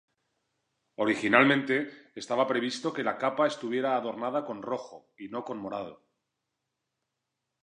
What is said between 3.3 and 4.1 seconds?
estuviera